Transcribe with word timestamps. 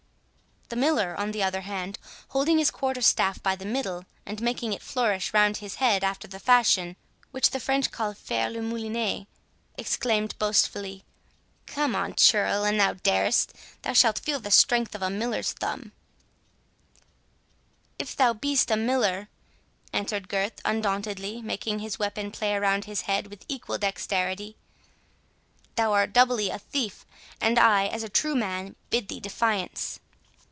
The 0.73 0.77
Miller, 0.77 1.17
on 1.19 1.31
the 1.33 1.43
other 1.43 1.59
hand, 1.61 1.99
holding 2.29 2.57
his 2.57 2.71
quarter 2.71 3.01
staff 3.01 3.43
by 3.43 3.57
the 3.57 3.65
middle, 3.65 4.05
and 4.25 4.41
making 4.41 4.71
it 4.71 4.81
flourish 4.81 5.33
round 5.33 5.57
his 5.57 5.75
head 5.83 6.01
after 6.01 6.29
the 6.29 6.39
fashion 6.39 6.95
which 7.31 7.49
the 7.49 7.59
French 7.59 7.91
call 7.91 8.13
"faire 8.13 8.49
le 8.49 8.61
moulinet", 8.61 9.27
exclaimed 9.77 10.33
boastfully, 10.39 11.03
"Come 11.65 11.93
on, 11.93 12.15
churl, 12.15 12.63
an 12.63 12.77
thou 12.77 12.93
darest: 12.93 13.51
thou 13.81 13.91
shalt 13.91 14.19
feel 14.19 14.39
the 14.39 14.49
strength 14.49 14.95
of 14.95 15.01
a 15.01 15.09
miller's 15.09 15.51
thumb!" 15.51 15.91
"If 17.99 18.15
thou 18.15 18.31
be'st 18.31 18.71
a 18.71 18.77
miller," 18.77 19.27
answered 19.91 20.29
Gurth, 20.29 20.61
undauntedly, 20.63 21.41
making 21.41 21.79
his 21.79 21.99
weapon 21.99 22.31
play 22.31 22.55
around 22.55 22.85
his 22.85 23.01
head 23.01 23.27
with 23.27 23.43
equal 23.49 23.77
dexterity, 23.77 24.55
"thou 25.75 25.91
art 25.91 26.13
doubly 26.13 26.49
a 26.49 26.59
thief, 26.59 27.05
and 27.41 27.59
I, 27.59 27.87
as 27.87 28.03
a 28.03 28.07
true 28.09 28.35
man, 28.35 28.77
bid 28.89 29.09
thee 29.09 29.19
defiance." 29.19 29.99